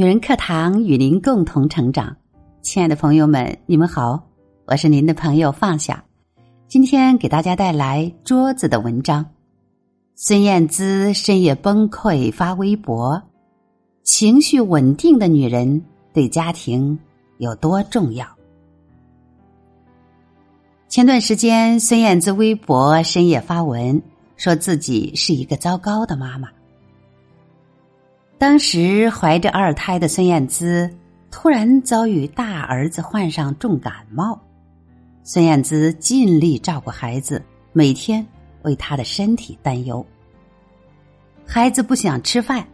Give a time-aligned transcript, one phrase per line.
[0.00, 2.16] 女人课堂与您共同成长，
[2.62, 4.22] 亲爱的朋友们，你们好，
[4.64, 6.04] 我是您的朋友放下。
[6.68, 9.26] 今天给大家带来桌子的文章。
[10.14, 13.20] 孙燕姿深夜崩溃发微博，
[14.04, 16.96] 情绪稳定的女人对家庭
[17.38, 18.24] 有多重要？
[20.86, 24.00] 前段时间，孙燕姿微博深夜发文，
[24.36, 26.48] 说自己是一个糟糕的妈妈。
[28.38, 30.88] 当时怀着二胎的孙燕姿
[31.28, 34.40] 突然遭遇大儿子患上重感冒，
[35.24, 38.24] 孙燕姿尽力照顾孩子，每天
[38.62, 40.06] 为他的身体担忧。
[41.44, 42.64] 孩子不想吃饭，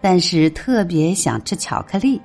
[0.00, 2.20] 但是特别想吃巧克力，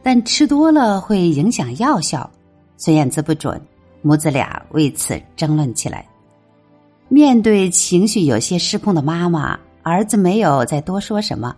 [0.00, 2.30] 但吃多了会影响药效，
[2.76, 3.60] 孙燕姿不准，
[4.00, 6.06] 母子俩为此争论起来。
[7.08, 11.54] 面对情绪有些失控的妈妈，儿子没有再多说什么。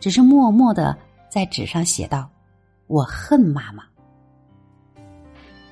[0.00, 0.96] 只是默默的
[1.30, 2.28] 在纸上写道
[2.88, 3.84] ：“我恨妈妈。”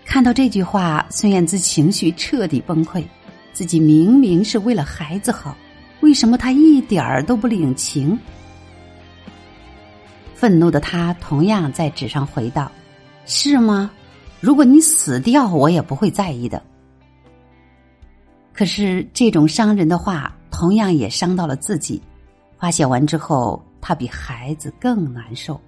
[0.05, 3.05] 看到这句话，孙燕姿情绪彻底崩溃。
[3.53, 5.57] 自己明明是为了孩子好，
[6.01, 8.17] 为什么她一点儿都不领情？
[10.33, 12.71] 愤怒的她同样在纸上回道
[13.27, 13.91] ：“是吗？
[14.41, 16.63] 如果你死掉，我也不会在意的。”
[18.55, 22.01] 可是这种伤人的话，同样也伤到了自己。
[22.59, 23.61] 发泄完之后。
[23.81, 25.61] 他比孩子更难受，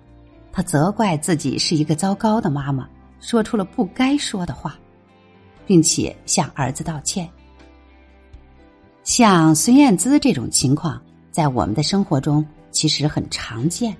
[0.53, 2.89] 他责怪自己是一个糟糕的妈妈，
[3.21, 4.79] 说出了不该说的话，
[5.67, 7.29] 并且向儿子道歉。
[9.03, 11.01] 像孙燕姿这种情况，
[11.31, 13.97] 在我们的生活中其实很常见。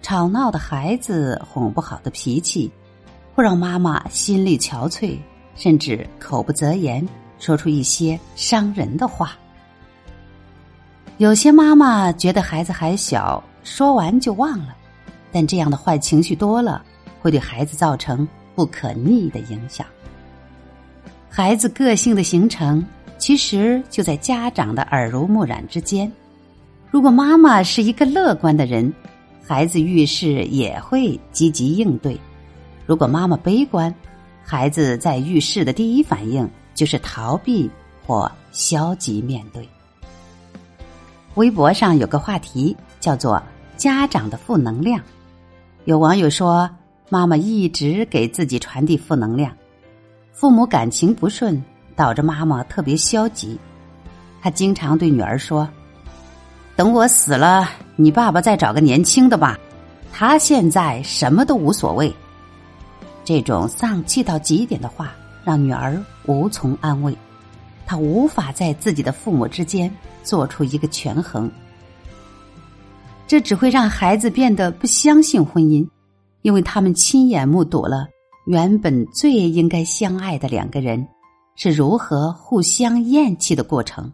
[0.00, 2.70] 吵闹的孩子，哄不好的脾气，
[3.34, 5.18] 会让妈妈心力憔悴，
[5.56, 7.06] 甚至口不择言，
[7.38, 9.36] 说出一些伤人的话。
[11.18, 13.42] 有些妈妈觉得孩子还小。
[13.64, 14.74] 说完就忘了，
[15.30, 16.82] 但这样的坏情绪多了，
[17.20, 19.86] 会对孩子造成不可逆的影响。
[21.28, 22.82] 孩子个性的形成，
[23.18, 26.10] 其实就在家长的耳濡目染之间。
[26.90, 28.90] 如果妈妈是一个乐观的人，
[29.46, 32.16] 孩子遇事也会积极应对；
[32.86, 33.94] 如果妈妈悲观，
[34.42, 37.70] 孩子在遇事的第一反应就是逃避
[38.06, 39.68] 或消极面对。
[41.38, 43.40] 微博上有个话题叫做。
[43.76, 45.00] 家长的负能量，
[45.84, 46.68] 有网友说，
[47.08, 49.52] 妈妈一直给自己传递负能量，
[50.32, 51.62] 父母感情不顺，
[51.94, 53.56] 导致妈妈特别消极。
[54.42, 55.68] 他经常对女儿说
[56.74, 59.56] ：“等我死了，你爸爸再找个年轻的吧，
[60.12, 62.12] 他现在什么都无所谓。”
[63.24, 65.12] 这种丧气到极点的话，
[65.44, 67.16] 让女儿无从安慰，
[67.88, 69.90] 他无法在自己的父母之间
[70.22, 71.50] 做出一个权衡。
[73.26, 75.88] 这只会让孩子变得不相信婚姻，
[76.42, 78.06] 因为他们亲眼目睹了
[78.46, 81.08] 原本最应该相爱的两个人
[81.56, 84.12] 是如何互相厌弃的过程。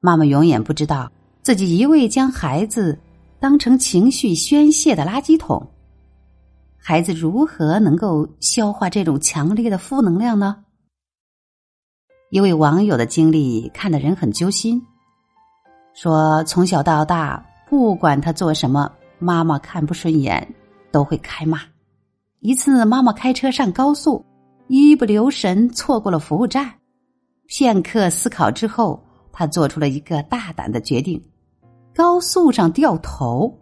[0.00, 1.12] 妈妈永远不知道
[1.42, 2.98] 自己一味将孩子
[3.38, 5.64] 当成情绪宣泄的垃圾桶，
[6.76, 10.64] 孩子如何能够消化这种强烈的负能量呢？
[12.30, 14.80] 一位网友的经历看得人很揪心，
[15.92, 17.44] 说从小到大。
[17.68, 20.54] 不管他做什么，妈妈看不顺眼
[20.90, 21.60] 都会开骂。
[22.40, 24.24] 一次，妈妈开车上高速，
[24.66, 26.72] 一不留神错过了服务站。
[27.46, 29.00] 片刻思考之后，
[29.32, 31.20] 他做出了一个大胆的决定：
[31.94, 33.56] 高速上掉头。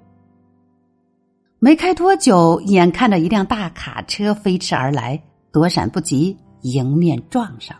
[1.58, 7.76] 没开多久，眼看着一辆大卡车飞驰而来，躲闪不及，迎面撞上，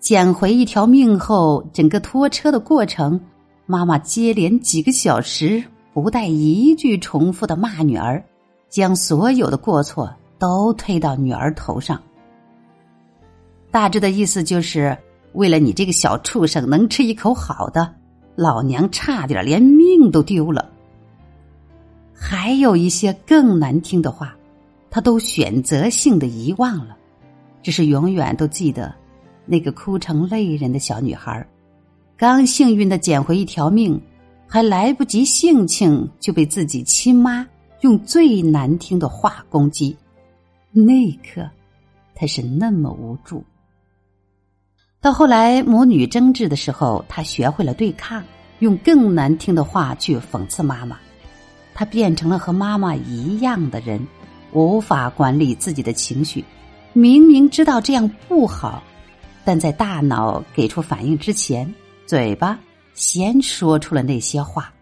[0.00, 3.20] 捡回一条命后，整个拖车的过程。
[3.66, 5.62] 妈妈接连几个小时
[5.92, 8.20] 不带一句重复的骂女儿，
[8.68, 12.00] 将所有的过错都推到女儿头上。
[13.70, 14.96] 大致的意思就是，
[15.34, 17.94] 为了你这个小畜生能吃一口好的，
[18.34, 20.68] 老娘差点连命都丢了。
[22.12, 24.34] 还有一些更难听的话，
[24.90, 26.96] 他都选择性的遗忘了，
[27.62, 28.92] 只是永远都记得
[29.50, 31.44] 那个哭成泪人的小女孩。
[32.16, 34.00] 刚幸运的捡回一条命，
[34.46, 37.44] 还来不及性情，就被自己亲妈
[37.80, 39.96] 用最难听的话攻击。
[40.70, 41.50] 那一刻，
[42.14, 43.42] 他是那么无助。
[45.00, 48.22] 到后来母女争执的时候，他学会了对抗，
[48.60, 50.96] 用更难听的话去讽刺妈妈。
[51.74, 54.06] 他变成了和妈妈一样的人，
[54.52, 56.44] 无法管理自己的情绪。
[56.92, 58.82] 明明知道这样不好，
[59.44, 61.72] 但在大脑给出反应之前。
[62.06, 62.58] 嘴巴
[62.92, 64.72] 先说出了那些话。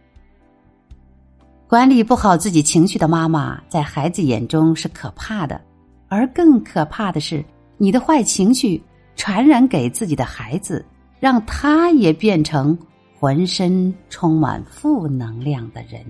[1.67, 5.61] 管理不好自己情绪的妈妈，在孩子眼中是可怕的，
[6.09, 7.45] 而更可怕的是，
[7.77, 8.83] 你的坏情绪
[9.15, 10.83] 传染给自己的孩子，
[11.21, 12.79] 让他也变成
[13.19, 16.03] 浑身充满负能量的人。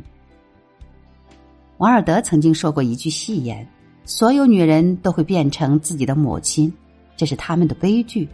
[1.78, 3.68] 王尔德曾经说过一句戏言
[4.06, 6.72] ：“所有女人都会变成自己的母亲，
[7.18, 8.26] 这是他们的悲剧。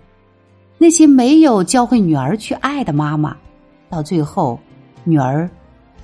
[0.79, 3.37] 那些没有教会女儿去爱的妈妈，
[3.91, 4.61] 到最后，
[5.03, 5.51] 女儿。”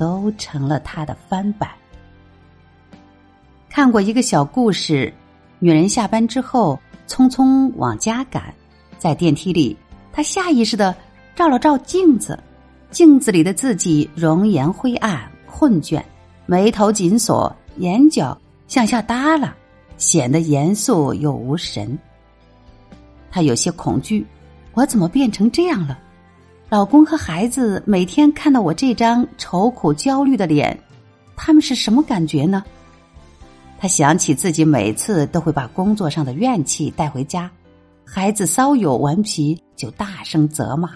[0.00, 1.68] 都成了他的翻版。
[3.68, 5.12] 看过一个小故事，
[5.58, 8.44] 女人下班之后匆匆往家赶，
[8.96, 9.76] 在电梯里，
[10.10, 10.96] 她下意识的
[11.36, 12.42] 照了照镜子，
[12.90, 16.02] 镜子里的自己容颜灰暗、困倦，
[16.46, 18.34] 眉头紧锁，眼角
[18.68, 19.54] 向下耷拉，
[19.98, 21.98] 显得严肃又无神。
[23.30, 24.26] 她有些恐惧，
[24.74, 25.98] 我怎么变成这样了？
[26.68, 30.78] 老公和孩子每天看到我这张愁苦焦虑的脸，
[31.36, 32.62] 他们是什么感觉呢？
[33.78, 37.50] 他想起自己每次都会把工作上的怨气带回家，
[38.04, 40.90] 孩子稍有顽皮就大声责骂，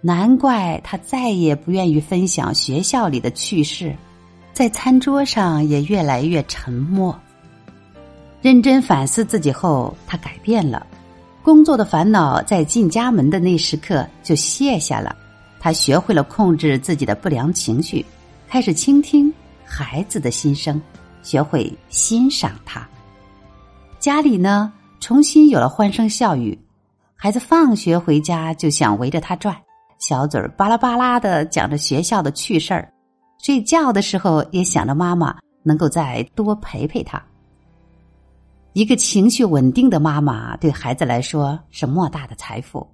[0.00, 3.94] 难怪他再也不愿意分享学校里的趣事，
[4.52, 7.18] 在餐桌上也越来越沉默。
[8.40, 10.86] 认真反思自己后，他改变了。
[11.42, 15.14] 工作的烦恼在进家门的那时刻就卸下了，
[15.58, 18.04] 他学会了控制自己的不良情绪，
[18.48, 19.32] 开始倾听
[19.64, 20.80] 孩子的心声，
[21.24, 22.88] 学会欣赏他。
[23.98, 26.56] 家里呢，重新有了欢声笑语，
[27.16, 29.56] 孩子放学回家就想围着他转，
[29.98, 32.88] 小嘴巴拉巴拉的讲着学校的趣事儿，
[33.42, 37.20] 睡觉的时候也想着妈妈能够再多陪陪他。
[38.74, 42.86] 一个情绪稳定的妈妈对孩子来说是莫大的财富。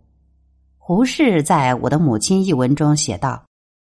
[0.76, 3.44] 胡适在《我的母亲》一文中写道：“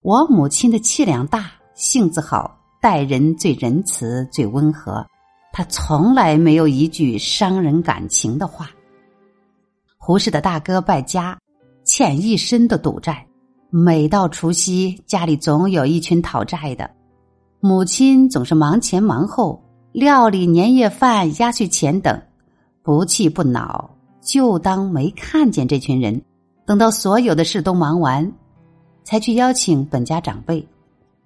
[0.01, 5.05] 我母亲的气量大，性子好，待人最仁慈、最温和。
[5.53, 8.71] 她从来没有一句伤人感情的话。”
[9.99, 11.39] 胡适的大哥败家，
[11.85, 13.27] 欠一身的赌债，
[13.69, 16.91] 每到除夕，家里总有一群讨债的，
[17.61, 19.63] 母亲总是忙前忙后。
[19.95, 22.21] 料理年夜饭、压岁钱等，
[22.83, 23.89] 不气不恼，
[24.21, 26.21] 就当没看见这群人。
[26.67, 28.33] 等到所有的事都忙完，
[29.05, 30.67] 才去邀请本家长辈，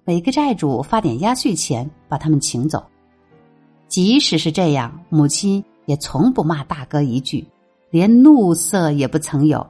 [0.05, 2.85] 每个债主发点压岁钱，把他们请走。
[3.87, 7.49] 即使是这样，母亲也从不骂大哥一句，
[7.88, 9.67] 连怒色也不曾有，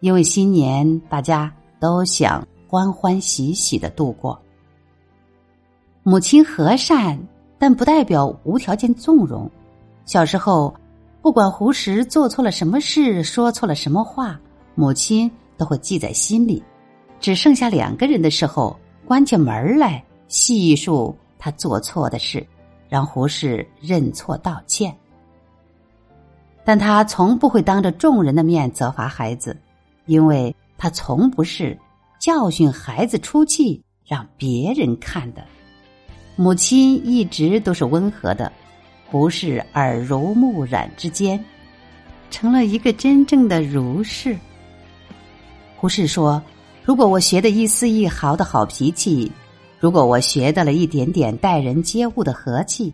[0.00, 1.50] 因为新年大家
[1.80, 4.38] 都想欢欢喜喜的度过。
[6.02, 7.18] 母亲和善。
[7.66, 9.50] 但不代表无条件纵容。
[10.04, 10.74] 小时候，
[11.22, 14.38] 不管胡适做错了什么事，说错了什么话，
[14.74, 16.62] 母亲都会记在心里。
[17.20, 22.46] 只剩下两个人的时候，关起门来细数他做错的事，
[22.86, 24.94] 让胡适认错道歉。
[26.66, 29.56] 但他从不会当着众人的面责罚孩子，
[30.04, 31.78] 因为他从不是
[32.20, 35.42] 教训孩子出气让别人看的。
[36.36, 38.52] 母亲一直都是温和的，
[39.06, 41.42] 胡适耳濡目染之间，
[42.28, 44.36] 成了一个真正的儒士。
[45.76, 46.42] 胡适说
[46.82, 49.30] ：“如果我学的一丝一毫的好脾气，
[49.78, 52.92] 如果我学到了一点点待人接物的和气，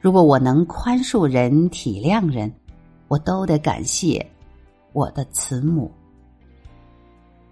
[0.00, 2.52] 如果我能宽恕人、体谅人，
[3.06, 4.26] 我都得感谢
[4.92, 5.88] 我的慈母。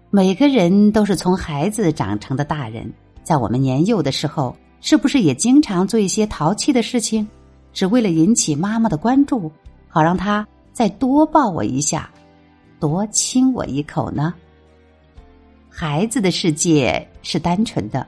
[0.09, 2.91] 每个人都是从孩子长成的大人，
[3.23, 7.27] 在我们年幼的时候。”是不是也经常做一些淘气的事情，
[7.73, 9.51] 只为了引起妈妈的关注，
[9.87, 12.09] 好让她再多抱我一下，
[12.79, 14.33] 多亲我一口呢？
[15.69, 18.05] 孩子的世界是单纯的，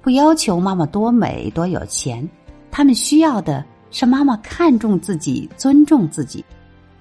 [0.00, 2.28] 不要求妈妈多美多有钱，
[2.70, 6.44] 他们需要的是妈妈看重自己、尊重自己。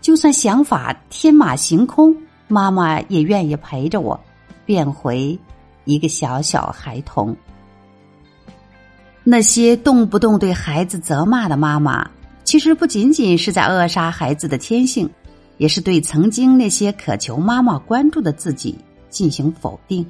[0.01, 2.15] 就算想法天马行空，
[2.47, 4.19] 妈妈也愿意陪着我，
[4.65, 5.39] 变回
[5.85, 7.35] 一个小小孩童。
[9.25, 12.09] 那些动不动对孩子责骂的妈妈，
[12.43, 15.09] 其实不仅仅是在扼杀孩子的天性，
[15.57, 18.77] 也是对曾经那些渴求妈妈关注的自己
[19.09, 20.05] 进行否定。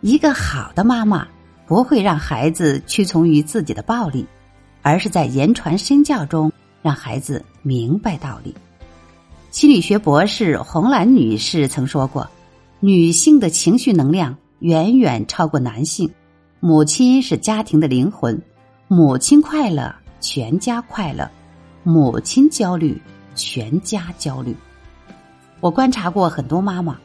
[0.00, 1.26] 一个好的妈妈
[1.66, 4.24] 不会让孩子屈从于自己的暴力，
[4.82, 8.54] 而是在言传身教中让孩子明白道理。
[9.50, 12.30] 心理学博士红兰女士曾说过
[12.78, 16.08] ：“女性的情绪能量远远超过男性。”
[16.64, 18.40] 母亲是家庭的灵魂，
[18.86, 21.28] 母亲快乐，全家快乐；
[21.82, 23.02] 母亲焦虑，
[23.34, 24.54] 全家焦虑。
[25.58, 26.96] 我观察过很多妈妈，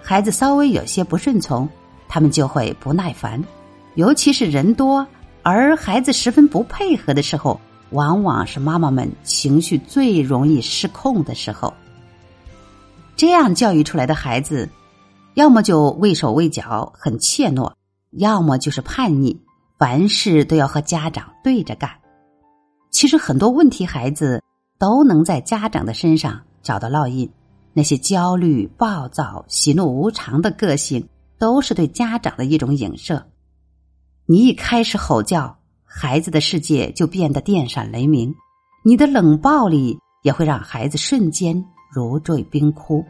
[0.00, 1.68] 孩子稍微有些不顺从，
[2.08, 3.42] 他们就会不耐烦，
[3.96, 5.04] 尤其是人多
[5.42, 11.74] 而孩子十分不配合的时候，往往是妈妈们情绪最容易失控的时候。
[13.16, 14.68] 这样教育出来的孩子，
[15.34, 17.72] 要么就畏手畏脚，很怯懦；
[18.12, 19.40] 要么就是叛逆，
[19.78, 21.90] 凡事都要和家长对着干。
[22.90, 24.42] 其实很多问题孩子
[24.78, 27.30] 都能在家长的身上找到烙印，
[27.72, 33.26] 那些焦虑、暴躁、喜怒无常的个性，都是对家长的一种影射。
[34.26, 38.32] 你一开始吼叫，孩子的世界就变得电闪雷鸣；
[38.84, 43.02] 你的冷暴力也会让孩子瞬间如坠冰窟。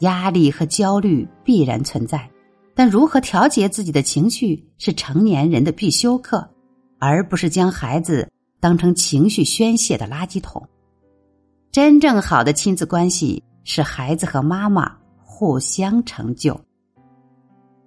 [0.00, 2.28] 压力和焦虑必然存在，
[2.74, 6.48] 但如何调节自己的情绪是成年人的必修课，
[6.98, 10.66] 而不是将孩子当成情绪宣泄的垃圾桶。
[11.70, 16.58] 真正好的亲子关系是孩子和妈妈互相成就。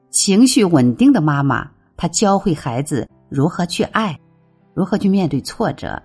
[0.10, 1.70] 情绪稳定的妈妈。
[1.98, 4.20] 她教会孩子如何去爱，
[4.74, 5.98] 如何去面对挫折，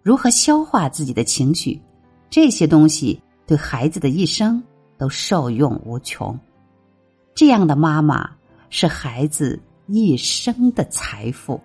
[0.00, 1.82] 如何消化自己的情绪，
[2.30, 4.62] 这些东西对孩子的一生
[4.96, 6.38] 都受用无穷。
[7.34, 8.30] 这样的妈妈
[8.70, 11.60] 是孩子一生的财富。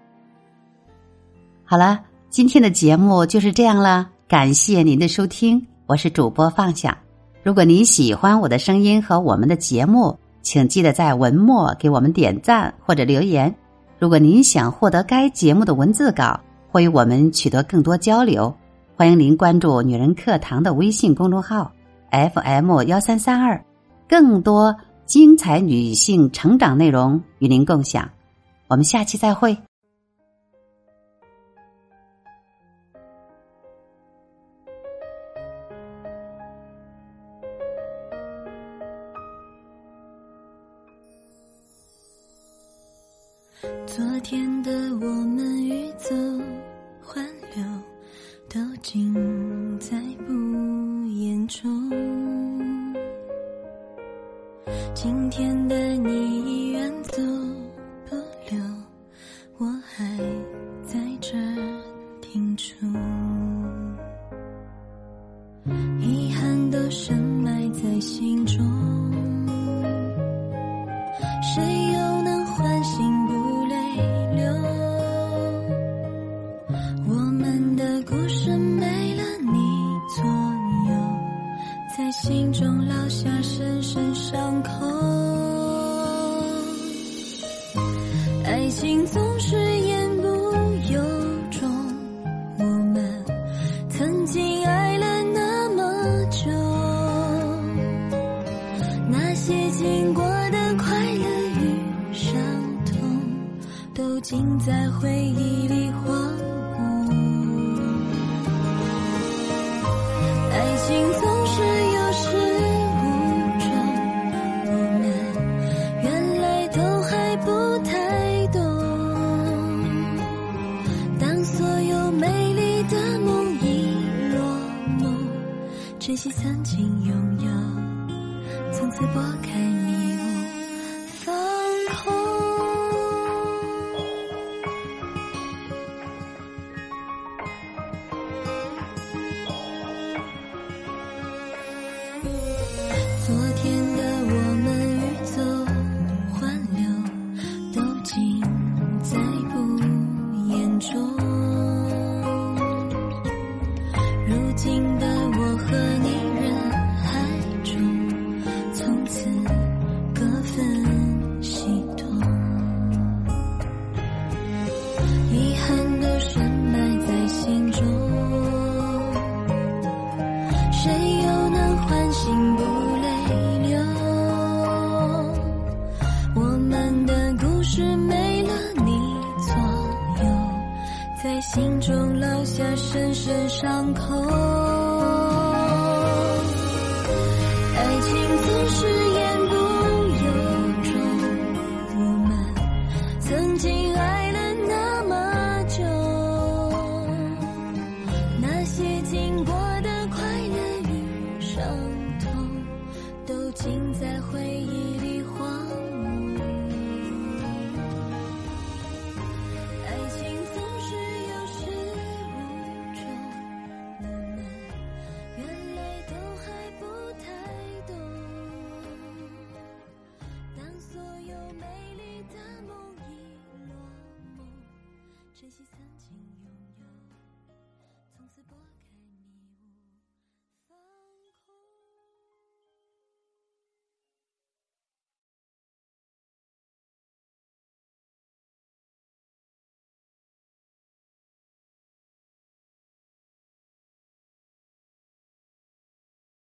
[1.64, 2.00] 好了，
[2.30, 6.98] 今天的节目就是这样了，感谢您的收听，我是主播放下。
[7.44, 10.18] 如果您喜欢我的声音和我们的节目。
[10.42, 13.54] 请记得在文末给我们点赞或者留言。
[14.00, 16.40] 如果您想获得该节目的文字稿
[16.72, 18.52] 或与我们取得更多交流，
[18.96, 21.70] 欢迎您关注“女人课堂”的微信公众号
[22.10, 23.64] FM 幺三三二，
[24.08, 24.74] 更多
[25.10, 28.08] 精彩女性成长内容与您共享。
[28.68, 29.58] 我们下期再会。
[43.88, 46.14] 昨天的我们欲走
[47.02, 47.20] 还
[47.56, 47.66] 留，
[48.48, 49.12] 都尽
[49.80, 50.34] 在不
[51.08, 52.39] 言中。
[54.94, 56.49] 今天的你。
[104.30, 105.92] 心在回忆里